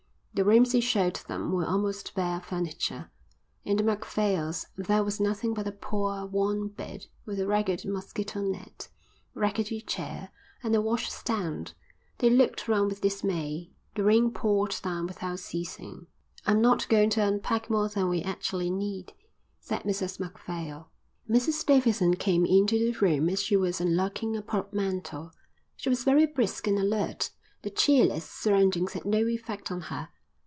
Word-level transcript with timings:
The 0.33 0.45
rooms 0.45 0.71
he 0.71 0.79
showed 0.79 1.17
them 1.17 1.51
were 1.51 1.67
almost 1.67 2.15
bare 2.15 2.37
of 2.37 2.45
furniture. 2.45 3.11
In 3.65 3.75
the 3.75 3.83
Macphails' 3.83 4.65
there 4.77 5.03
was 5.03 5.19
nothing 5.19 5.53
but 5.53 5.67
a 5.67 5.73
poor, 5.73 6.25
worn 6.25 6.69
bed 6.69 7.07
with 7.25 7.37
a 7.41 7.45
ragged 7.45 7.83
mosquito 7.83 8.41
net, 8.41 8.87
a 9.35 9.39
rickety 9.41 9.81
chair, 9.81 10.31
and 10.63 10.73
a 10.73 10.79
washstand. 10.81 11.73
They 12.19 12.29
looked 12.29 12.69
round 12.69 12.89
with 12.91 13.01
dismay. 13.01 13.71
The 13.93 14.05
rain 14.05 14.31
poured 14.31 14.73
down 14.81 15.05
without 15.05 15.39
ceasing. 15.39 16.07
"I'm 16.45 16.61
not 16.61 16.87
going 16.87 17.09
to 17.11 17.27
unpack 17.27 17.69
more 17.69 17.89
than 17.89 18.07
we 18.07 18.21
actually 18.23 18.69
need," 18.71 19.11
said 19.59 19.83
Mrs 19.83 20.17
Macphail. 20.17 20.89
Mrs 21.29 21.65
Davidson 21.65 22.15
came 22.15 22.45
into 22.45 22.79
the 22.79 22.97
room 22.99 23.27
as 23.27 23.41
she 23.43 23.57
was 23.57 23.81
unlocking 23.81 24.37
a 24.37 24.41
portmanteau. 24.41 25.31
She 25.75 25.89
was 25.89 26.05
very 26.05 26.25
brisk 26.25 26.67
and 26.67 26.79
alert. 26.79 27.31
The 27.63 27.69
cheerless 27.69 28.27
surroundings 28.31 28.93
had 28.93 29.03
no 29.03 29.27
effect 29.27 29.69
on 29.69 29.81
her. 29.81 30.07